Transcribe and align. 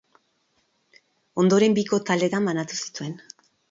Ondoren, 1.45 1.79
biko 1.81 2.03
taldetan 2.11 2.53
banatu 2.53 2.85
zituen. 2.85 3.19